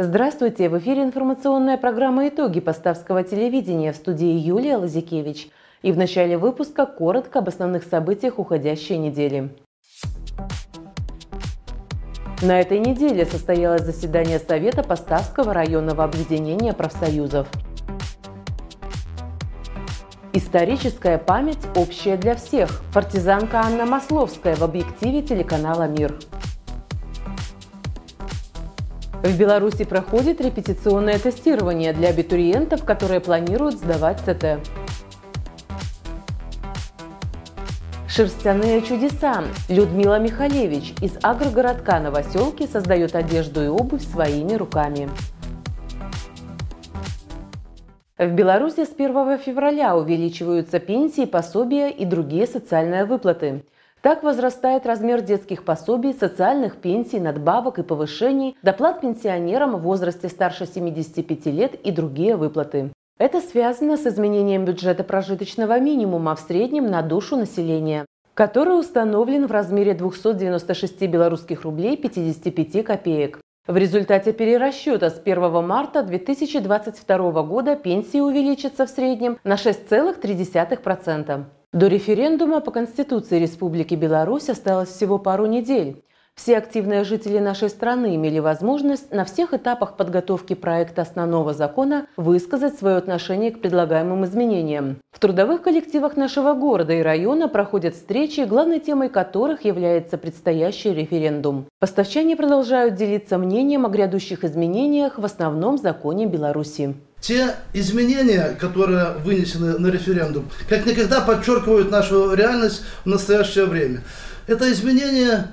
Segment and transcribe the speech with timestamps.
[0.00, 0.68] Здравствуйте!
[0.68, 5.48] В эфире информационная программа «Итоги Поставского телевидения» в студии Юлия Лазикевич.
[5.82, 9.50] И в начале выпуска коротко об основных событиях уходящей недели.
[12.42, 17.48] На этой неделе состоялось заседание Совета Поставского районного объединения профсоюзов.
[20.32, 22.84] Историческая память общая для всех.
[22.94, 26.14] Партизанка Анна Масловская в объективе телеканала «Мир».
[29.22, 34.60] В Беларуси проходит репетиционное тестирование для абитуриентов, которые планируют сдавать ЦТ.
[38.06, 39.42] Шерстяные чудеса.
[39.68, 45.10] Людмила Михалевич из агрогородка Новоселки создает одежду и обувь своими руками.
[48.18, 53.64] В Беларуси с 1 февраля увеличиваются пенсии, пособия и другие социальные выплаты.
[54.00, 60.66] Так возрастает размер детских пособий, социальных пенсий, надбавок и повышений, доплат пенсионерам в возрасте старше
[60.66, 62.92] 75 лет и другие выплаты.
[63.18, 69.50] Это связано с изменением бюджета прожиточного минимума в среднем на душу населения, который установлен в
[69.50, 73.40] размере 296 белорусских рублей 55 копеек.
[73.66, 81.44] В результате перерасчета с 1 марта 2022 года пенсии увеличатся в среднем на 6,3%.
[81.74, 86.02] До референдума по Конституции Республики Беларусь осталось всего пару недель.
[86.38, 92.78] Все активные жители нашей страны имели возможность на всех этапах подготовки проекта основного закона высказать
[92.78, 94.98] свое отношение к предлагаемым изменениям.
[95.10, 101.66] В трудовых коллективах нашего города и района проходят встречи, главной темой которых является предстоящий референдум.
[101.80, 106.94] Поставчане продолжают делиться мнением о грядущих изменениях в основном законе Беларуси.
[107.20, 114.02] Те изменения, которые вынесены на референдум, как никогда подчеркивают нашу реальность в настоящее время.
[114.46, 115.48] Это изменения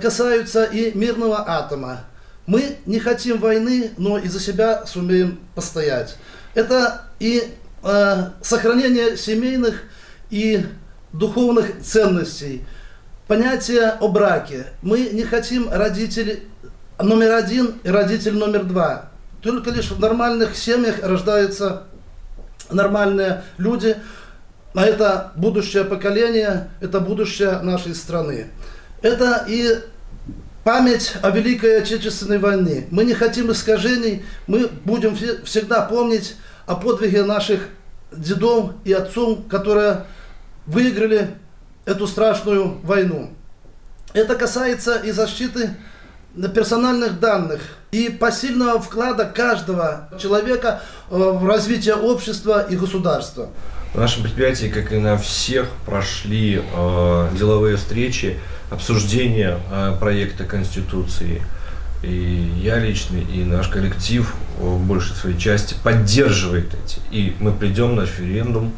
[0.00, 2.00] касаются и мирного атома.
[2.46, 6.16] Мы не хотим войны, но и за себя сумеем постоять.
[6.54, 9.82] Это и э, сохранение семейных
[10.30, 10.66] и
[11.12, 12.64] духовных ценностей.
[13.28, 14.66] Понятие о браке.
[14.82, 16.44] Мы не хотим родителей
[16.98, 19.10] номер один и родитель номер два.
[19.42, 21.84] Только лишь в нормальных семьях рождаются
[22.70, 23.96] нормальные люди,
[24.74, 28.48] а это будущее поколение, это будущее нашей страны.
[29.02, 29.80] Это и
[30.62, 32.86] память о Великой Отечественной войне.
[32.90, 37.68] Мы не хотим искажений, мы будем всегда помнить о подвиге наших
[38.12, 40.04] дедов и отцов, которые
[40.66, 41.30] выиграли
[41.86, 43.30] эту страшную войну.
[44.12, 45.76] Это касается и защиты
[46.54, 53.50] персональных данных и посильного вклада каждого человека э, в развитие общества и государства.
[53.94, 58.38] На нашем предприятии, как и на всех, прошли э, деловые встречи,
[58.70, 61.42] обсуждения э, проекта Конституции.
[62.02, 67.00] И я лично, и наш коллектив в большей своей части поддерживает эти.
[67.10, 68.72] И мы придем на референдум,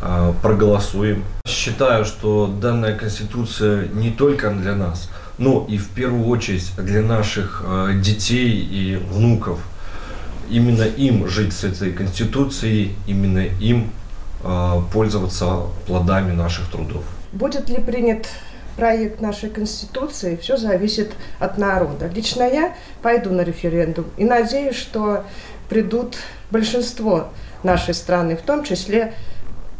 [0.00, 1.24] э, проголосуем.
[1.46, 7.62] Считаю, что данная Конституция не только для нас– но и в первую очередь для наших
[7.64, 9.60] э, детей и внуков.
[10.50, 14.01] Именно им жить с этой конституцией, именно им э,
[14.92, 17.04] пользоваться плодами наших трудов.
[17.32, 18.28] Будет ли принят
[18.76, 22.08] проект нашей Конституции, все зависит от народа.
[22.08, 25.24] Лично я пойду на референдум и надеюсь, что
[25.68, 26.16] придут
[26.50, 27.28] большинство
[27.62, 29.14] нашей страны, в том числе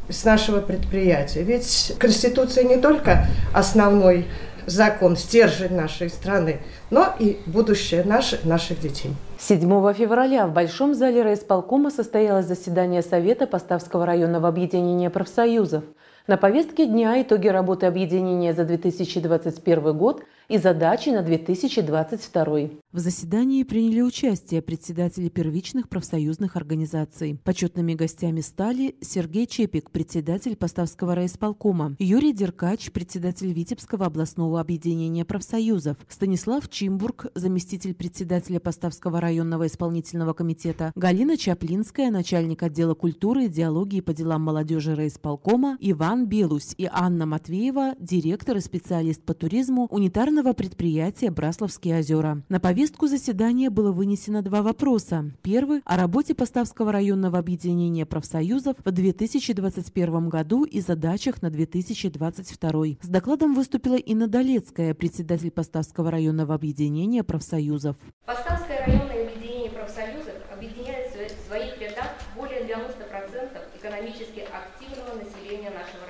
[0.08, 1.42] с нашего предприятия.
[1.42, 4.26] Ведь Конституция не только основной
[4.66, 9.12] закон, стержень нашей страны, но и будущее наших, наших детей.
[9.38, 9.60] 7
[9.94, 15.84] февраля в Большом зале райисполкома состоялось заседание Совета Поставского районного объединения профсоюзов–
[16.28, 22.82] на повестке дня итоги работы объединения за 2021 год и задачи на 2022.
[22.92, 27.41] В заседании приняли участие председатели первичных профсоюзных организаций.
[27.42, 35.97] Почетными гостями стали Сергей Чепик, председатель Поставского райисполкома, Юрий Деркач, председатель Витебского областного объединения профсоюзов,
[36.06, 44.12] Станислав Чимбург, заместитель председателя Поставского районного исполнительного комитета, Галина Чаплинская, начальник отдела культуры, идеологии по
[44.12, 51.30] делам молодежи райисполкома, Иван Белусь и Анна Матвеева, директор и специалист по туризму унитарного предприятия
[51.30, 52.42] «Брасловские озера».
[52.48, 55.30] На повестку заседания было вынесено два вопроса.
[55.42, 62.84] Первый– о работе Поставского районного объединения профсоюзов в 2021 году и задачах на 2022.
[63.00, 67.94] С докладом выступила Инна Долецкая, председатель Поставского районного объединения профсоюзов.
[68.27, 76.03] Поставское районное объединение профсоюзов объединяет в своих рядах более 90% экономически активного населения нашего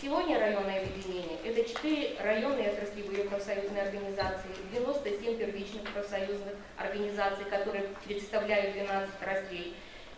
[0.00, 6.54] Сегодня районное объединение– это четыре районные отраслевые профсоюза профсоюзные организации, 97 первичных профсоюзных
[6.98, 9.74] организаций, которые представляют 12 отраслей,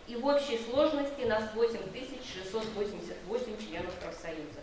[0.07, 4.61] и в общей сложности нас 8688 членов профсоюза.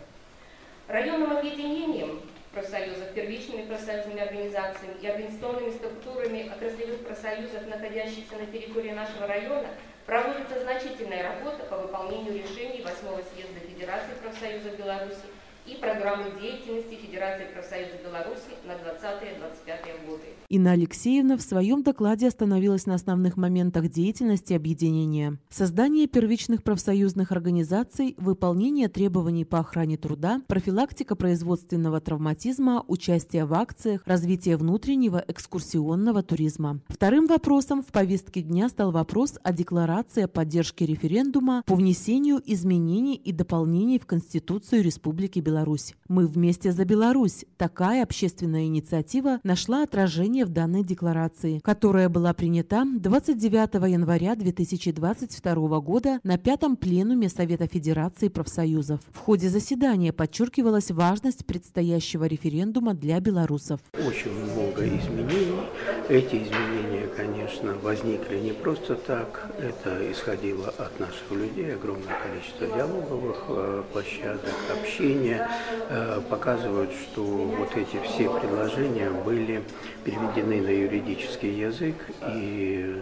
[0.87, 2.21] Районным объединением
[2.51, 9.69] профсоюзов, первичными профсоюзными организациями и организационными структурами отраслевых профсоюзов, находящихся на территории нашего района,
[10.05, 15.23] проводится значительная работа по выполнению решений 8 съезда Федерации профсоюзов Беларуси
[15.69, 20.23] и программы деятельности Федерации профсоюзов Беларуси на 20-25 годы.
[20.49, 25.37] Инна Алексеевна в своем докладе остановилась на основных моментах деятельности объединения.
[25.49, 34.01] Создание первичных профсоюзных организаций, выполнение требований по охране труда, профилактика производственного травматизма, участие в акциях,
[34.05, 36.79] развитие внутреннего экскурсионного туризма.
[36.87, 43.15] Вторым вопросом в повестке дня стал вопрос о декларации о поддержке референдума по внесению изменений
[43.15, 45.58] и дополнений в Конституцию Республики Беларусь.
[45.59, 45.93] Беларусь.
[46.07, 47.43] Мы вместе за Беларусь.
[47.57, 56.19] Такая общественная инициатива нашла отражение в данной декларации, которая была принята 29 января 2022 года
[56.23, 59.01] на пятом пленуме Совета Федерации профсоюзов.
[59.11, 63.81] В ходе заседания подчеркивалась важность предстоящего референдума для белорусов.
[63.93, 65.59] Очень много изменений.
[66.07, 69.47] Эти изменения, конечно, возникли не просто так.
[69.59, 75.47] Это исходило от наших людей, огромное количество диалоговых э, площадок, общения,
[75.91, 79.63] Э, показывают, что вот эти все предложения были
[80.03, 81.95] переведены на юридический язык
[82.35, 83.01] и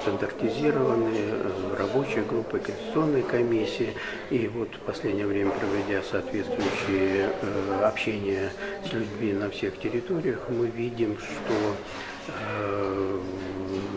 [0.00, 1.10] стандартизированы
[1.76, 3.94] рабочей группой, конституционной комиссии.
[4.30, 8.52] И вот в последнее время, проведя соответствующие э, общения
[8.88, 12.09] с людьми на всех территориях, мы видим, что э,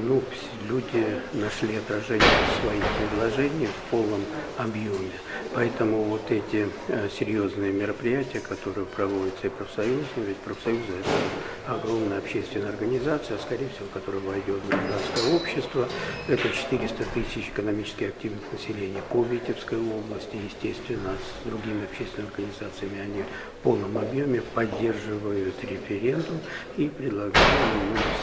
[0.04, 0.22] ну,
[0.70, 2.28] люди нашли отражение
[2.62, 4.22] своих предложений в полном
[4.58, 5.12] объеме.
[5.54, 12.70] Поэтому вот эти э, серьезные мероприятия, которые проводятся и профсоюзом, ведь профсоюзы это огромная общественная
[12.70, 15.88] организация, скорее всего, которая войдет в гражданское общество.
[16.28, 23.24] Это 400 тысяч экономически активных населения по Витебской области, естественно, с другими общественными организациями они
[23.24, 26.40] в полном объеме поддерживают референдум
[26.78, 27.38] и предлагают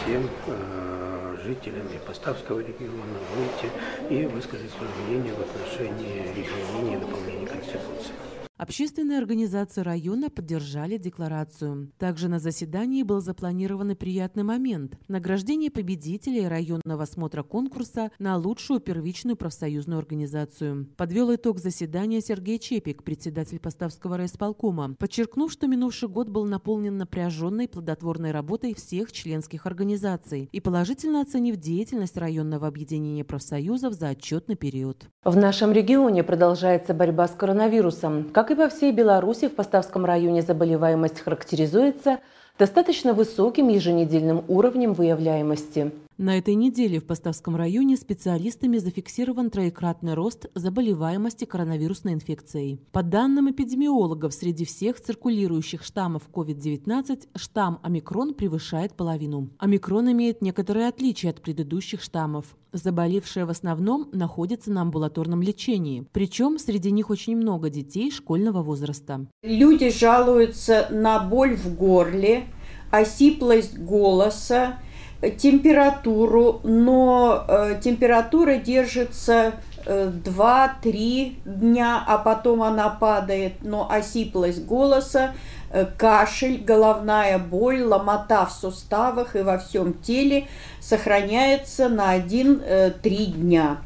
[0.02, 3.72] всем э, жителям и Поставского региона выйти
[4.10, 8.29] и высказать свое мнение в отношении изменения и дополнения Конституции.
[8.60, 11.90] Общественные организации района поддержали декларацию.
[11.96, 19.36] Также на заседании был запланирован приятный момент– награждение победителей районного смотра конкурса на лучшую первичную
[19.36, 20.88] профсоюзную организацию.
[20.98, 27.66] Подвел итог заседания Сергей Чепик, председатель Поставского райисполкома, подчеркнув, что минувший год был наполнен напряженной
[27.66, 35.08] плодотворной работой всех членских организаций и положительно оценив деятельность районного объединения профсоюзов за отчетный период.
[35.24, 38.28] В нашем регионе продолжается борьба с коронавирусом.
[38.30, 42.18] Как и во всей Беларуси, в Поставском районе заболеваемость характеризуется
[42.58, 45.92] достаточно высоким еженедельным уровнем выявляемости.
[46.22, 52.78] На этой неделе в Поставском районе специалистами зафиксирован троекратный рост заболеваемости коронавирусной инфекцией.
[52.92, 59.48] По данным эпидемиологов, среди всех циркулирующих штаммов COVID-19 штамм омикрон превышает половину.
[59.56, 62.54] Омикрон имеет некоторые отличия от предыдущих штаммов.
[62.74, 66.04] Заболевшие в основном находятся на амбулаторном лечении.
[66.12, 69.26] Причем среди них очень много детей школьного возраста.
[69.42, 72.44] Люди жалуются на боль в горле,
[72.90, 74.80] осиплость голоса,
[75.28, 85.34] температуру, но э, температура держится э, 2-3 дня, а потом она падает, но осиплость голоса,
[85.70, 90.48] э, кашель, головная боль, ломота в суставах и во всем теле
[90.80, 92.92] сохраняется на 1-3 э,
[93.26, 93.78] дня.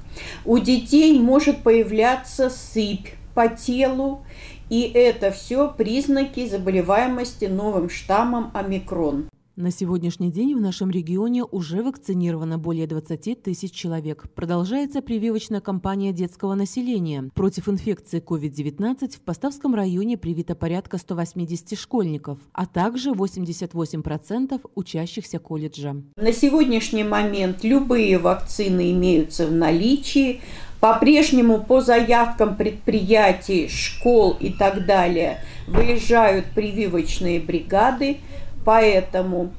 [0.45, 4.25] У детей может появляться сыпь по телу,
[4.71, 9.29] и это все признаки заболеваемости новым штаммом омикрон.
[9.57, 14.25] На сегодняшний день в нашем регионе уже вакцинировано более 20 тысяч человек.
[14.35, 17.31] Продолжается прививочная кампания детского населения.
[17.37, 25.95] Против инфекции COVID-19 в Поставском районе привито порядка 180 школьников, а также 88% учащихся колледжа.
[26.17, 30.41] На сегодняшний момент любые вакцины имеются в наличии.
[30.81, 38.17] По-прежнему по заявкам предприятий, школ и так далее выезжают прививочные бригады–
[38.65, 39.53] Поэтому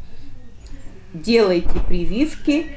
[1.14, 2.68] делайте прививки,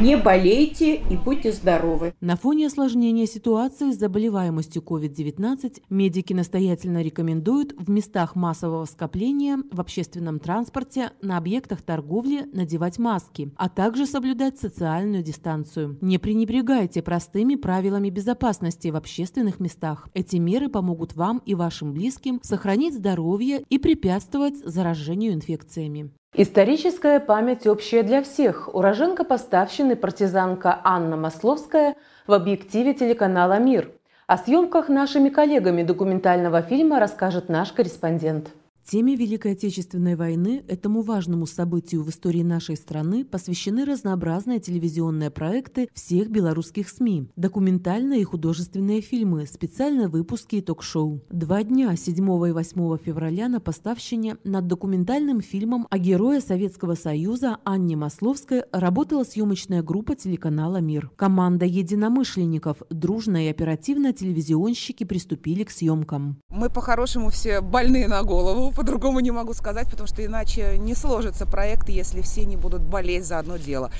[0.00, 2.14] Не болейте и будьте здоровы.
[2.20, 9.80] На фоне осложнения ситуации с заболеваемостью COVID-19 медики настоятельно рекомендуют в местах массового скопления, в
[9.80, 15.96] общественном транспорте, на объектах торговли надевать маски, а также соблюдать социальную дистанцию.
[16.00, 20.08] Не пренебрегайте простыми правилами безопасности в общественных местах.
[20.12, 26.10] Эти меры помогут вам и вашим близким сохранить здоровье и препятствовать заражению инфекциями.
[26.36, 28.68] Историческая память общая для всех.
[28.74, 31.94] Уроженка поставщины партизанка Анна Масловская
[32.26, 33.92] в объективе телеканала «Мир».
[34.26, 38.48] О съемках нашими коллегами документального фильма расскажет наш корреспондент.
[38.86, 45.88] Теме Великой Отечественной войны, этому важному событию в истории нашей страны, посвящены разнообразные телевизионные проекты
[45.94, 51.22] всех белорусских СМИ, документальные и художественные фильмы, специальные выпуски и ток-шоу.
[51.30, 57.56] Два дня, 7 и 8 февраля, на поставщине над документальным фильмом о герое Советского Союза
[57.64, 61.10] Анне Масловской работала съемочная группа телеканала «Мир».
[61.16, 66.36] Команда единомышленников, дружно и оперативно телевизионщики приступили к съемкам.
[66.50, 71.46] Мы по-хорошему все больные на голову, по-другому не могу сказать, потому что иначе не сложится
[71.46, 73.90] проект, если все не будут болеть за одно дело.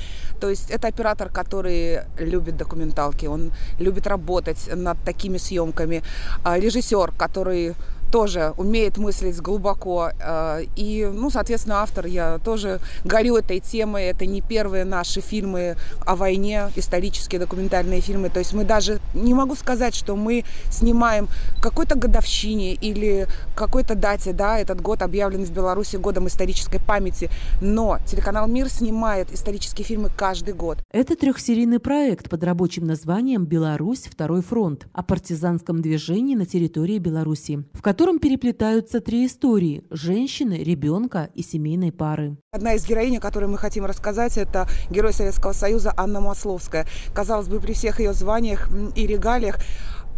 [0.40, 6.02] То есть это оператор, который любит документалки, он любит работать над такими съемками.
[6.45, 7.75] А режиссер, который
[8.14, 10.11] тоже умеет мыслить глубоко.
[10.21, 14.04] Э, и, ну, соответственно, автор, я тоже горю этой темой.
[14.04, 18.30] Это не первые наши фильмы о войне, исторические документальные фильмы.
[18.30, 21.26] То есть мы даже, не могу сказать, что мы снимаем
[21.61, 27.30] какой-то годовщине или какой-то дате, да, этот год объявлен в Беларуси годом исторической памяти.
[27.61, 30.78] Но телеканал «Мир» снимает исторические фильмы каждый год.
[30.92, 34.04] Это трехсерийный проект под рабочим названием «Беларусь.
[34.09, 40.62] Второй фронт» о партизанском движении на территории Беларуси, в котором котором переплетаются три истории– женщины,
[40.62, 42.37] ребенка и семейной пары.
[42.52, 46.87] Одна из героинь, о которой мы хотим рассказать, это герой Советского Союза Анна Масловская.
[47.14, 49.56] Казалось бы, при всех ее званиях и регалиях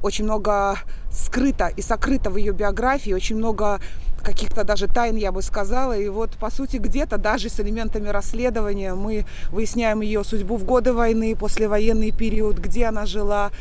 [0.02, 0.78] очень много
[1.12, 3.80] скрыто и сокрыто в ее биографии, очень много
[4.20, 5.96] каких-то даже тайн, я бы сказала.
[5.96, 10.92] И вот, по сути, где-то даже с элементами расследования мы выясняем ее судьбу в годы
[10.92, 13.52] войны, послевоенный период, где она жила,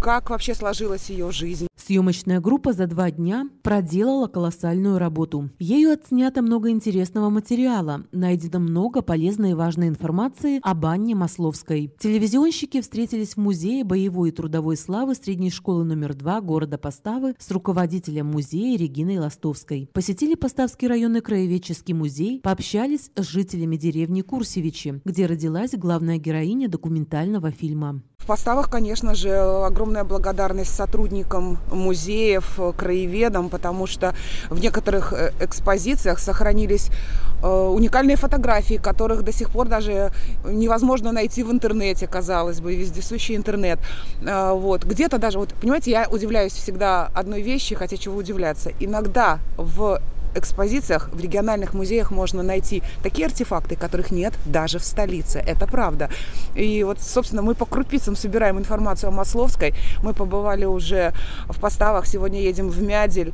[0.00, 1.68] как вообще сложилась ее жизнь.
[1.76, 5.48] Съемочная группа за два дня проделала колоссальную работу.
[5.58, 11.94] Ею отснято много интересного материала, найдено много полезной и важной информации об Анне Масловской.
[11.98, 17.50] Телевизионщики встретились в Музее боевой и трудовой славы средней школы номер два города Поставы с
[17.50, 19.88] руководителем музея Региной Ластовской.
[19.94, 27.50] Посетили Поставский районный краеведческий музей, пообщались с жителями деревни Курсевичи, где родилась главная героиня документального
[27.50, 28.02] фильма.
[28.18, 34.14] В поставах, конечно же, огромная благодарность сотрудникам музеев, краеведам, потому что
[34.50, 36.90] в некоторых э, экспозициях сохранились
[37.42, 40.12] э, уникальные фотографии, которых до сих пор даже
[40.44, 43.78] невозможно найти в интернете, казалось бы, вездесущий интернет.
[44.22, 44.84] Э, вот.
[44.84, 48.72] Где-то даже, вот, понимаете, я удивляюсь всегда одной вещи, хотя чего удивляться.
[48.80, 50.00] Иногда в
[50.34, 55.38] экспозициях в региональных музеях можно найти такие артефакты, которых нет даже в столице.
[55.38, 56.10] Это правда.
[56.54, 59.74] И вот, собственно, мы по крупицам собираем информацию о Масловской.
[60.02, 61.12] Мы побывали уже
[61.48, 62.06] в поставах.
[62.06, 63.32] Сегодня едем в Мядель,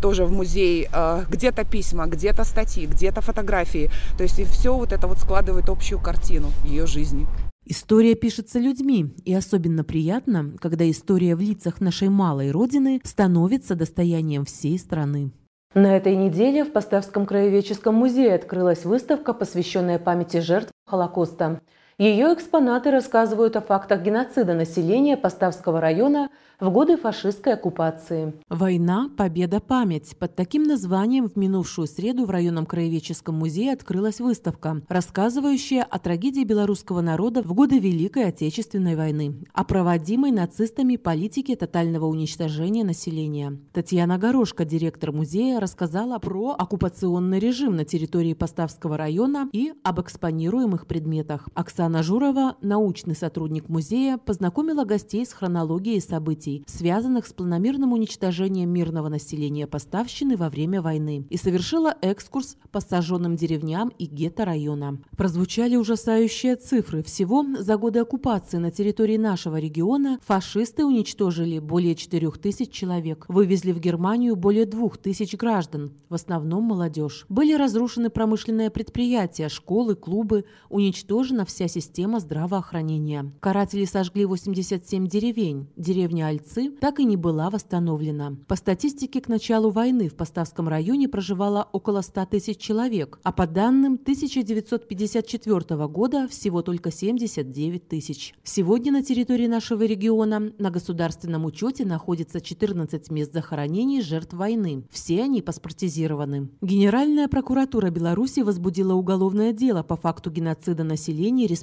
[0.00, 0.88] тоже в музей.
[0.92, 3.90] А, где-то письма, где-то статьи, где-то фотографии.
[4.16, 7.26] То есть и все вот это вот складывает общую картину ее жизни.
[7.66, 14.44] История пишется людьми, и особенно приятно, когда история в лицах нашей малой родины становится достоянием
[14.44, 15.30] всей страны.
[15.74, 21.60] На этой неделе в Поставском краеведческом музее открылась выставка, посвященная памяти жертв Холокоста.
[22.00, 28.32] Ее экспонаты рассказывают о фактах геноцида населения Поставского района в годы фашистской оккупации.
[28.48, 29.10] «Война.
[29.18, 29.60] Победа.
[29.60, 30.16] Память».
[30.18, 36.44] Под таким названием в минувшую среду в районном краеведческом музее открылась выставка, рассказывающая о трагедии
[36.44, 43.58] белорусского народа в годы Великой Отечественной войны, о проводимой нацистами политике тотального уничтожения населения.
[43.74, 50.86] Татьяна Горошко, директор музея, рассказала про оккупационный режим на территории Поставского района и об экспонируемых
[50.86, 51.48] предметах.
[51.54, 59.08] Оксана Журова, научный сотрудник музея, познакомила гостей с хронологией событий связанных с планомерным уничтожением мирного
[59.08, 64.98] населения Поставщины во время войны, и совершила экскурс по сожженным деревням и гетто района.
[65.16, 67.02] Прозвучали ужасающие цифры.
[67.02, 73.72] Всего за годы оккупации на территории нашего региона фашисты уничтожили более 4 тысяч человек, вывезли
[73.72, 77.26] в Германию более 2 тысяч граждан, в основном молодежь.
[77.28, 83.32] Были разрушены промышленные предприятия, школы, клубы, уничтожена вся система система здравоохранения.
[83.40, 85.66] Каратели сожгли 87 деревень.
[85.76, 88.36] Деревня Альцы так и не была восстановлена.
[88.48, 93.46] По статистике, к началу войны в Поставском районе проживало около 100 тысяч человек, а по
[93.46, 98.34] данным 1954 года всего только 79 тысяч.
[98.44, 104.84] Сегодня на территории нашего региона на государственном учете находится 14 мест захоронений жертв войны.
[104.90, 106.50] Все они паспортизированы.
[106.60, 111.59] Генеральная прокуратура Беларуси возбудила уголовное дело по факту геноцида населения республики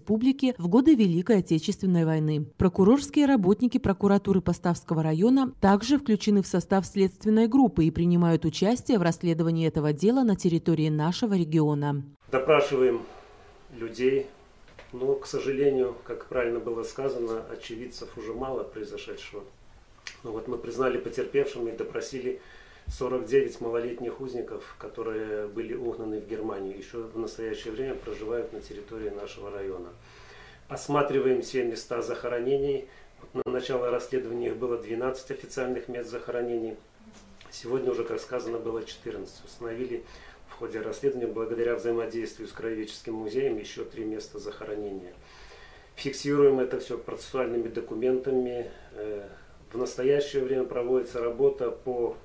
[0.57, 2.45] в годы Великой Отечественной войны.
[2.57, 9.01] Прокурорские работники прокуратуры Поставского района также включены в состав следственной группы и принимают участие в
[9.01, 12.03] расследовании этого дела на территории нашего региона.
[12.31, 13.01] Допрашиваем
[13.75, 14.27] людей,
[14.93, 19.43] но, к сожалению, как правильно было сказано, очевидцев уже мало произошедшего.
[20.23, 22.39] Но вот мы признали потерпевшими и допросили
[22.89, 29.09] 49 малолетних узников, которые были угнаны в Германию, еще в настоящее время проживают на территории
[29.09, 29.89] нашего района.
[30.69, 32.87] Осматриваем все места захоронений.
[33.33, 36.77] На начало расследования их было 12 официальных мест захоронений.
[37.51, 39.45] Сегодня уже, как сказано, было 14.
[39.45, 40.03] Установили
[40.49, 45.13] в ходе расследования, благодаря взаимодействию с Краеведческим музеем, еще три места захоронения.
[45.95, 48.69] Фиксируем это все процессуальными документами.
[48.93, 49.27] Э,
[49.71, 52.15] в настоящее время проводится работа по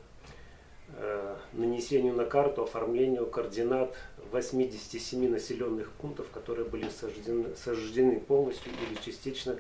[1.53, 3.95] нанесению на карту, оформлению координат
[4.33, 9.57] 87 населенных пунктов, которые были сожжены, сожжены полностью или частично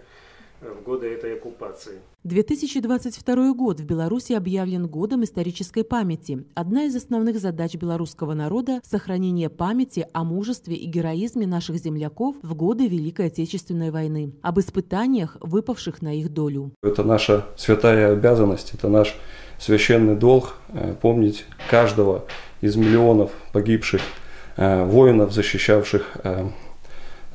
[0.60, 2.00] э, в годы этой оккупации.
[2.24, 6.44] 2022 год в Беларуси объявлен годом исторической памяти.
[6.54, 12.54] Одна из основных задач белорусского народа– сохранение памяти о мужестве и героизме наших земляков в
[12.54, 16.72] годы Великой Отечественной войны, об испытаниях, выпавших на их долю.
[16.82, 19.18] Это наша святая обязанность, это наш
[19.62, 22.24] священный долг э, помнить каждого
[22.60, 24.00] из миллионов погибших
[24.56, 26.46] э, воинов, защищавших э,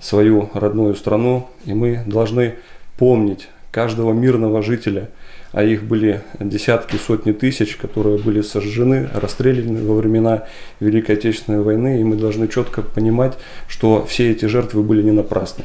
[0.01, 1.48] свою родную страну.
[1.65, 2.55] И мы должны
[2.98, 5.10] помнить каждого мирного жителя,
[5.53, 10.43] а их были десятки, сотни тысяч, которые были сожжены, расстреляны во времена
[10.81, 13.38] Великой Отечественной войны, и мы должны четко понимать,
[13.69, 15.63] что все эти жертвы были не напрасны.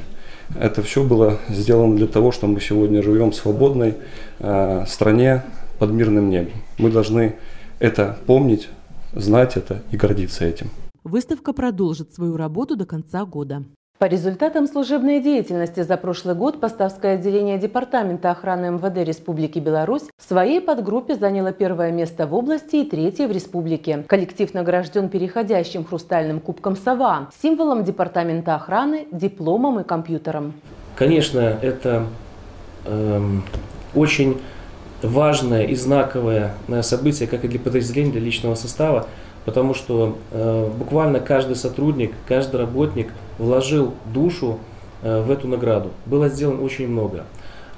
[0.60, 3.94] Это все было сделано для того, что мы сегодня живем в свободной
[4.38, 5.42] э, стране,
[5.78, 6.52] под мирным небом.
[6.78, 7.36] Мы должны
[7.78, 8.68] это помнить,
[9.12, 10.70] знать это и гордиться этим.
[11.04, 13.64] Выставка продолжит свою работу до конца года.
[14.02, 20.28] По результатам служебной деятельности за прошлый год Поставское отделение Департамента охраны МВД Республики Беларусь в
[20.28, 24.04] своей подгруппе заняло первое место в области и третье в республике.
[24.08, 30.54] Коллектив награжден переходящим хрустальным кубком «Сова», символом Департамента охраны, дипломом и компьютером.
[30.96, 32.06] Конечно, это
[32.86, 33.44] эм,
[33.94, 34.40] очень
[35.02, 39.06] важное и знаковое событие как и для подразделения, для личного состава,
[39.44, 44.58] потому что э, буквально каждый сотрудник, каждый работник вложил душу
[45.02, 45.90] э, в эту награду.
[46.06, 47.24] Было сделано очень много.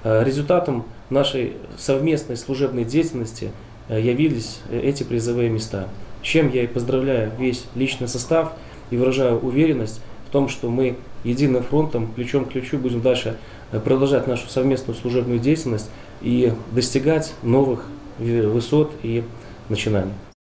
[0.02, 3.50] Э, результатом нашей совместной служебной деятельности
[3.88, 5.88] э, явились э, эти призовые места.
[6.22, 8.52] Чем я и поздравляю весь личный состав
[8.90, 13.36] и выражаю уверенность в том, что мы единым фронтом, плечом к плечу будем дальше
[13.72, 15.90] э, продолжать нашу совместную служебную деятельность
[16.24, 17.86] и достигать новых
[18.18, 19.22] высот и
[19.68, 20.12] начинаний.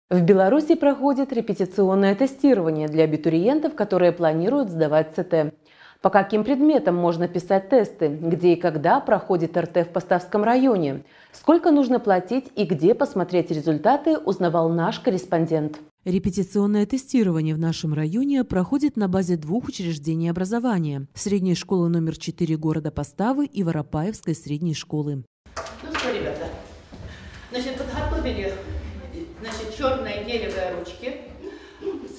[0.10, 5.56] В Беларуси проходит репетиционное тестирование для абитуриентов, которые планируют сдавать ЦТ.
[6.02, 11.72] По каким предметам можно писать тесты, где и когда проходит РТ в Поставском районе, сколько
[11.72, 15.80] нужно платить и где посмотреть результаты, узнавал наш корреспондент.
[16.04, 22.56] Репетиционное тестирование в нашем районе проходит на базе двух учреждений образования– средней школы номер 4
[22.58, 25.24] города Поставы и Воропаевской средней школы.
[26.06, 26.50] Что, ребята,
[27.50, 28.54] значит, подготовили
[29.42, 31.22] значит, черные гелевые ручки,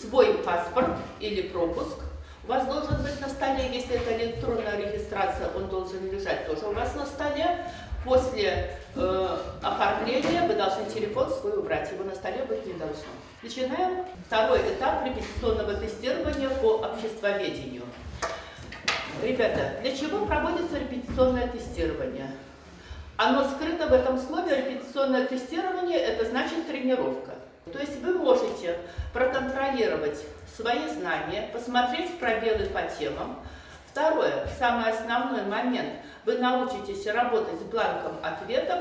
[0.01, 1.99] свой паспорт или пропуск.
[2.43, 6.73] У вас должен быть на столе, если это электронная регистрация, он должен лежать тоже у
[6.73, 7.65] вас на столе.
[8.05, 13.05] После э, оформления вы должны телефон свой убрать, его на столе быть не должно.
[13.41, 17.85] Начинаем второй этап репетиционного тестирования по обществоведению.
[19.23, 22.33] Ребята, для чего проводится репетиционное тестирование?
[23.17, 27.33] Оно скрыто в этом слове репетиционное тестирование, это значит тренировка.
[27.73, 28.79] То есть вы можете
[29.15, 30.23] проконтролировать
[30.55, 33.41] свои знания, посмотреть пробелы по темам.
[33.91, 35.95] Второе, самый основной момент,
[36.27, 38.81] вы научитесь работать с бланком ответов.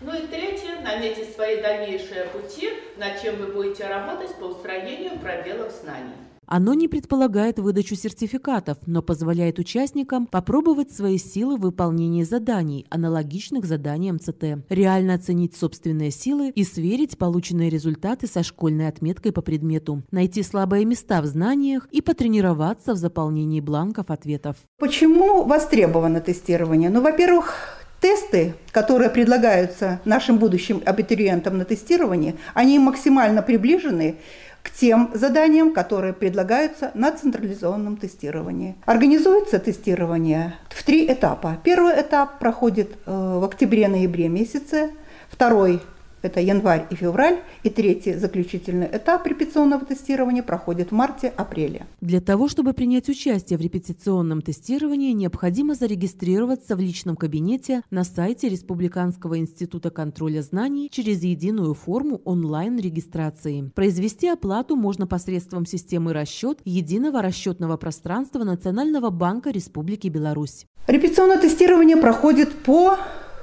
[0.00, 5.72] Ну и третье, наметить свои дальнейшие пути, над чем вы будете работать по устранению пробелов
[5.72, 6.25] знаний.
[6.46, 13.64] Оно не предполагает выдачу сертификатов, но позволяет участникам попробовать свои силы в выполнении заданий, аналогичных
[13.64, 20.04] заданиям ЦТ, реально оценить собственные силы и сверить полученные результаты со школьной отметкой по предмету,
[20.12, 24.56] найти слабые места в знаниях и потренироваться в заполнении бланков ответов.
[24.78, 26.90] Почему востребовано тестирование?
[26.90, 27.54] Ну, во-первых,
[28.00, 34.16] тесты, которые предлагаются нашим будущим абитуриентам на тестирование, они максимально приближены
[34.66, 38.74] к тем заданиям, которые предлагаются на централизованном тестировании.
[38.84, 41.58] Организуется тестирование в три этапа.
[41.62, 44.90] Первый этап проходит э, в октябре-ноябре месяце,
[45.28, 45.80] второй
[46.26, 47.40] это январь и февраль.
[47.62, 51.86] И третий заключительный этап репетиционного тестирования проходит в марте-апреле.
[52.00, 58.48] Для того, чтобы принять участие в репетиционном тестировании, необходимо зарегистрироваться в личном кабинете на сайте
[58.48, 63.70] Республиканского института контроля знаний через единую форму онлайн-регистрации.
[63.74, 70.66] Произвести оплату можно посредством системы расчет единого расчетного пространства Национального банка Республики Беларусь.
[70.86, 72.96] Репетиционное тестирование проходит по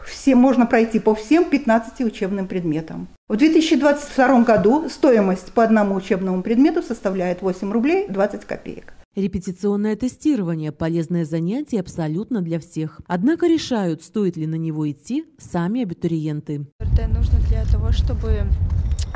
[0.06, 3.08] все, можно пройти по всем 15 учебным предметам.
[3.28, 8.94] В 2022 году стоимость по одному учебному предмету составляет 8 рублей 20 копеек.
[9.16, 13.00] Репетиционное тестирование– полезное занятие абсолютно для всех.
[13.08, 16.66] Однако решают, стоит ли на него идти сами абитуриенты.
[16.82, 18.48] РТ нужно для того, чтобы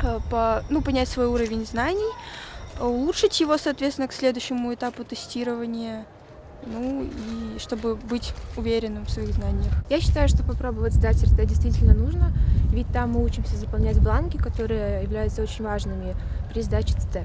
[0.02, 2.12] э, по, ну, понять свой уровень знаний,
[2.80, 6.06] улучшить его, соответственно, к следующему этапу тестирования–
[6.72, 9.72] ну и чтобы быть уверенным в своих знаниях.
[9.90, 12.32] Я считаю, что попробовать сдать РТ действительно нужно,
[12.72, 16.14] ведь там мы учимся заполнять бланки, которые являются очень важными
[16.52, 17.18] при сдаче ЦТ.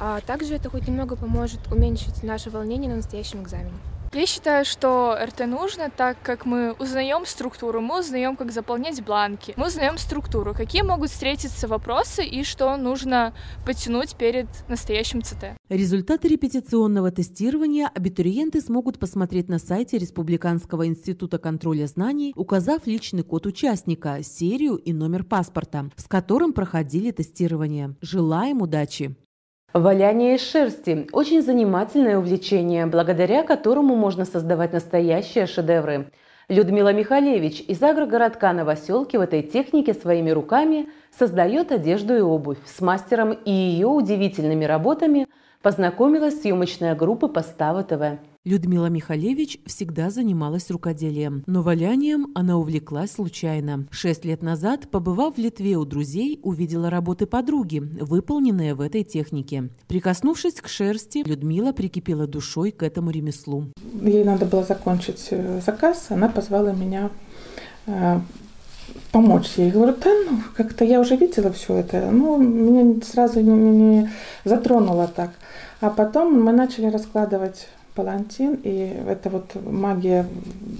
[0.00, 3.78] А также это хоть немного поможет уменьшить наше волнение на настоящем экзамене.
[4.14, 9.54] Я считаю, что РТ нужно, так как мы узнаем структуру, мы узнаем, как заполнять бланки,
[9.56, 15.56] мы узнаем структуру, какие могут встретиться вопросы и что нужно подтянуть перед настоящим ЦТ.
[15.70, 23.46] Результаты репетиционного тестирования абитуриенты смогут посмотреть на сайте Республиканского института контроля знаний, указав личный код
[23.46, 27.96] участника, серию и номер паспорта, с которым проходили тестирование.
[28.02, 29.16] Желаем удачи!
[29.74, 36.10] Валяние из шерсти– очень занимательное увлечение, благодаря которому можно создавать настоящие шедевры.
[36.48, 42.58] Людмила Михалевич из агрогородка Новоселки в этой технике своими руками создает одежду и обувь.
[42.66, 45.26] С мастером и ее удивительными работами
[45.62, 48.20] познакомилась съемочная группа «Постава ТВ».
[48.44, 53.86] Людмила Михалевич всегда занималась рукоделием, но валянием она увлеклась случайно.
[53.92, 59.70] Шесть лет назад, побывав в Литве у друзей, увидела работы подруги, выполненные в этой технике.
[59.86, 63.66] Прикоснувшись к шерсти, Людмила прикипела душой к этому ремеслу.
[64.02, 67.10] Ей надо было закончить э, заказ, она позвала меня
[67.86, 68.18] э,
[69.12, 69.66] помочь ей.
[69.66, 73.70] Я говорю, да ну, как-то я уже видела все это, ну, меня сразу не, не,
[73.70, 74.10] не
[74.44, 75.30] затронуло так.
[75.80, 80.26] А потом мы начали раскладывать палантин, и это вот магия,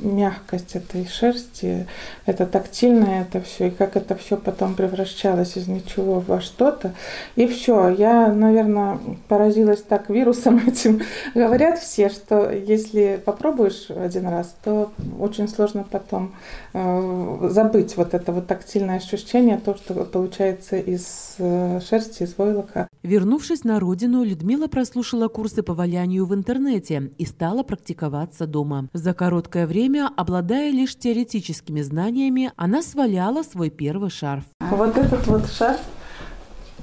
[0.03, 1.87] мягкость этой шерсти,
[2.27, 6.95] это тактильное это все, и как это все потом превращалось из ничего во что-то.
[7.37, 8.99] И все, я, наверное,
[9.29, 11.03] поразилась так вирусом этим.
[11.35, 16.35] Говорят все, что если попробуешь один раз, то очень сложно потом
[16.73, 22.89] э, забыть вот это вот тактильное ощущение, то, что получается из э, шерсти, из войлока.
[23.03, 28.89] Вернувшись на родину, Людмила прослушала курсы по валянию в интернете и стала практиковаться дома.
[28.93, 34.45] За короткое время, обладая лишь теоретическими знаниями, она сваляла свой первый шарф.
[34.61, 35.81] Вот этот вот шарф,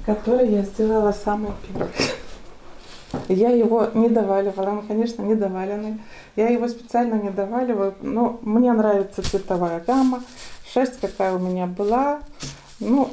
[0.04, 1.90] который я сделала самый первый.
[3.28, 6.00] Я его не доваливала, он, конечно, не доваленный.
[6.36, 10.22] Я его специально не доваливаю, но мне нравится цветовая гамма,
[10.72, 12.20] шерсть какая у меня была.
[12.78, 13.10] Ну,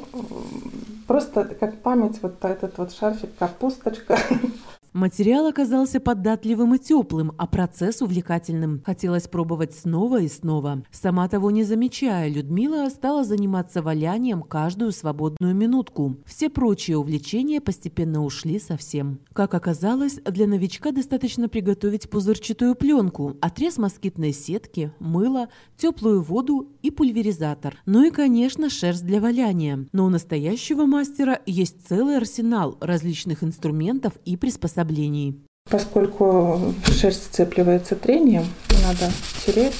[1.06, 4.18] просто как память вот этот вот шарфик, капусточка.
[4.94, 8.82] Материал оказался податливым и теплым, а процесс увлекательным.
[8.86, 10.82] Хотелось пробовать снова и снова.
[10.90, 16.16] Сама того не замечая, Людмила стала заниматься валянием каждую свободную минутку.
[16.24, 19.20] Все прочие увлечения постепенно ушли совсем.
[19.34, 26.90] Как оказалось, для новичка достаточно приготовить пузырчатую пленку, отрез москитной сетки, мыло, теплую воду и
[26.90, 27.76] пульверизатор.
[27.84, 29.86] Ну и, конечно, шерсть для валяния.
[29.92, 35.40] Но у настоящего мастера есть целый арсенал различных инструментов и приспособлений приспособлений.
[35.70, 38.46] Поскольку шерсть сцепливается трением,
[38.86, 39.12] надо
[39.44, 39.74] тереть,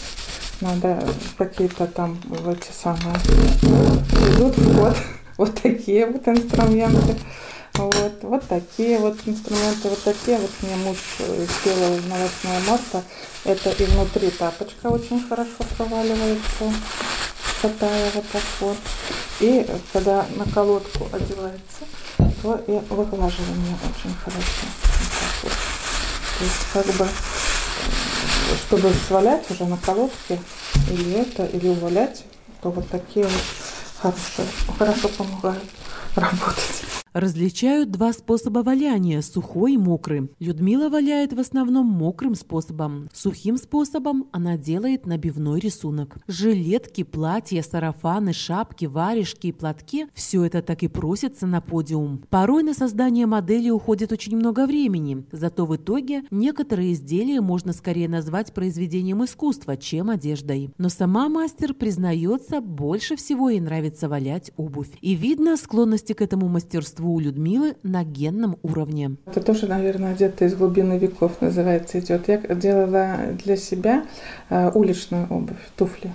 [0.61, 1.03] надо
[1.39, 3.17] какие-то там эти самые
[4.35, 4.95] идут в
[5.39, 7.15] вот такие вот инструменты.
[7.75, 13.03] Вот, вот такие вот инструменты, вот такие вот мне муж сделал из новостного марта.
[13.45, 16.73] Это и внутри тапочка очень хорошо проваливается,
[17.63, 18.77] шатая вот так вот.
[19.41, 21.85] И когда на колодку одевается,
[22.43, 24.67] то и выглаживание очень хорошо.
[26.39, 27.09] То есть как бы,
[28.67, 30.41] чтобы свалять уже на колодке
[30.91, 32.25] или это, или увалять,
[32.63, 33.43] то вот такие вот
[34.01, 34.47] хорошие,
[34.79, 35.65] хорошо помогают
[36.15, 36.98] работать.
[37.15, 40.31] Различают два способа валяния– сухой и мокрый.
[40.41, 43.09] Людмила валяет в основном мокрым способом.
[43.15, 46.19] Сухим способом она делает набивной рисунок.
[46.27, 52.25] Жилетки, платья, сарафаны, шапки, варежки и платки– все это так и просится на подиум.
[52.29, 58.09] Порой на создание модели уходит очень много времени, зато в итоге некоторые изделия можно скорее
[58.09, 60.71] назвать произведением искусства, чем одеждой.
[60.77, 64.91] Но сама мастер признается, больше всего ей нравится валять обувь.
[65.01, 69.17] И видно склонности к этому мастерству у Людмилы на генном уровне.
[69.27, 72.29] Это тоже, наверное, где-то из глубины веков называется идет.
[72.29, 74.05] Я делала для себя
[74.51, 76.13] э, уличную обувь, туфли.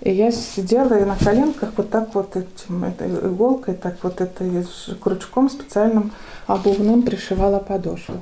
[0.00, 4.50] И я сидела и на коленках вот так вот этим, этой иголкой, так вот этой
[5.02, 6.12] крючком специальным
[6.46, 8.16] обувным пришивала подошву.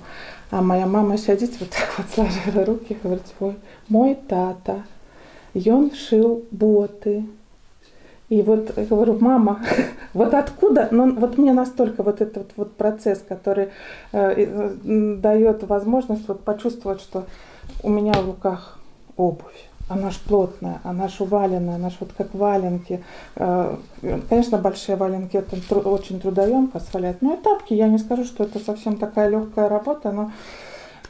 [0.50, 3.56] А моя мама сидит вот так вот сложила руки говорит, ой,
[3.88, 4.85] мой тата,
[5.66, 7.24] он шил боты,
[8.32, 9.60] и вот я говорю, мама,
[10.14, 13.68] вот откуда, ну вот мне настолько вот этот вот процесс, который
[14.12, 14.74] э,
[15.18, 17.24] дает возможность вот почувствовать, что
[17.82, 18.78] у меня в руках
[19.18, 19.68] обувь.
[19.90, 23.04] Она ж плотная, она ж уваленная, она ж вот как валенки.
[23.36, 23.76] Э,
[24.30, 27.20] конечно, большие валенки это очень трудоемко свалять.
[27.20, 30.32] Но и тапки, я не скажу, что это совсем такая легкая работа, но,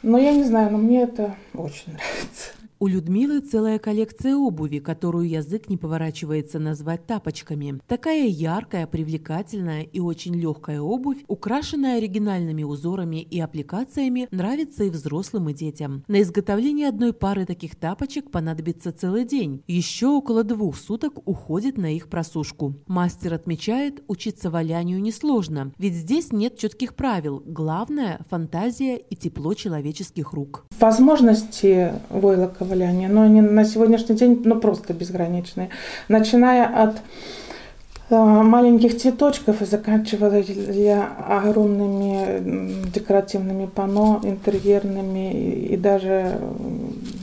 [0.01, 2.62] но я не знаю, но мне это очень нравится.
[2.83, 7.79] У Людмилы целая коллекция обуви, которую язык не поворачивается назвать тапочками.
[7.87, 15.47] Такая яркая, привлекательная и очень легкая обувь, украшенная оригинальными узорами и аппликациями, нравится и взрослым,
[15.47, 16.03] и детям.
[16.09, 19.63] На изготовление одной пары таких тапочек понадобится целый день.
[19.65, 22.73] Еще около двух суток уходит на их просушку.
[22.87, 27.41] Мастер отмечает, учиться валянию несложно, ведь здесь нет четких правил.
[27.45, 30.65] Главное– фантазия и тепло человеческих рук.
[30.81, 31.93] Возможности
[32.73, 35.69] войлока валяния, но они на сегодняшний день ну, просто безграничные.
[36.07, 36.97] Начиная от
[38.09, 40.43] э, маленьких цветочков и заканчивая
[41.27, 46.37] огромными декоративными панно, интерьерными и, и даже,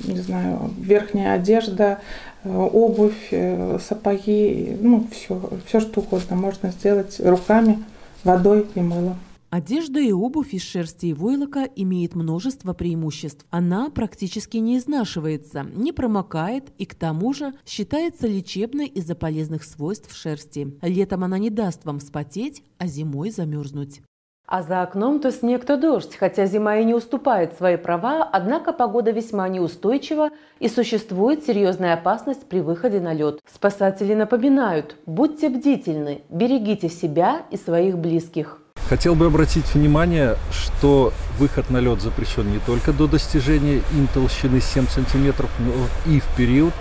[0.07, 1.99] не знаю, верхняя одежда,
[2.45, 7.79] э, обувь, э, сапоги, ну все, все что угодно можно сделать руками,
[8.25, 9.17] водой и мылом.
[9.51, 13.45] Одежда и обувь из шерсти и войлока имеет множество преимуществ.
[13.51, 20.15] Она практически не изнашивается, не промокает и к тому же считается лечебной из-за полезных свойств
[20.15, 20.79] шерсти.
[20.83, 24.03] Летом она не даст вам вспотеть, а зимой замерзнуть.
[24.47, 26.15] А за окном то снег, то дождь.
[26.15, 32.49] Хотя зима и не уступает свои права, однако погода весьма неустойчива и существует серьезная опасность
[32.49, 33.41] при выходе на лед.
[33.53, 38.61] Спасатели напоминают, будьте бдительны, берегите себя и своих близких.
[38.91, 44.61] Хотел бы обратить внимание, что выход на лед запрещен не только до достижения им толщины
[44.61, 45.73] 7 сантиметров, но
[46.13, 46.75] и в период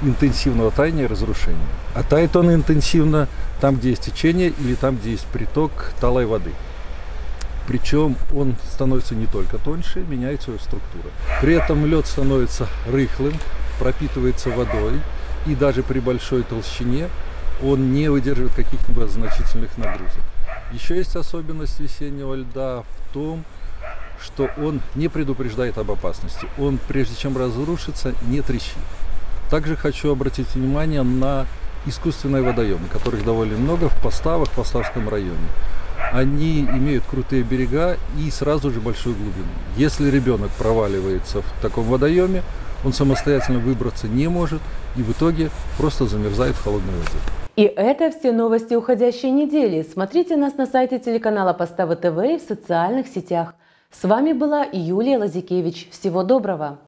[0.00, 1.58] интенсивного таяния и разрушения.
[1.94, 3.28] А тает он интенсивно
[3.60, 6.52] там, где есть течение или там, где есть приток талой воды.
[7.68, 11.10] Причем он становится не только тоньше, меняет свою структуру.
[11.42, 13.34] При этом лед становится рыхлым,
[13.78, 14.94] пропитывается водой,
[15.46, 17.10] и даже при большой толщине
[17.62, 20.22] он не выдерживает каких-либо значительных нагрузок.
[20.72, 23.44] Еще есть особенность весеннего льда в том,
[24.22, 26.46] что он не предупреждает об опасности.
[26.58, 28.78] Он, прежде чем разрушится, не трещит.
[29.50, 31.46] Также хочу обратить внимание на
[31.84, 35.36] искусственные водоемы, которых довольно много в Поставах, в Поставском районе.
[36.12, 39.48] Они имеют крутые берега и сразу же большую глубину.
[39.76, 42.42] Если ребенок проваливается в таком водоеме,
[42.84, 44.62] он самостоятельно выбраться не может
[44.96, 47.41] и в итоге просто замерзает в холодной воде.
[47.54, 49.82] И это все новости уходящей недели.
[49.82, 53.54] Смотрите нас на сайте телеканала Поставы ТВ и в социальных сетях.
[53.90, 55.88] С вами была Юлия Лазикевич.
[55.90, 56.78] Всего доброго!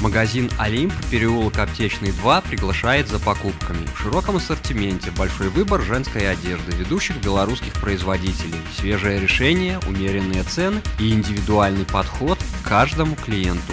[0.00, 3.86] Магазин «Олимп», переулок Аптечный 2 приглашает за покупками.
[3.94, 11.12] В широком ассортименте большой выбор женской одежды ведущих белорусских производителей, свежее решение, умеренные цены и
[11.12, 13.72] индивидуальный подход к каждому клиенту.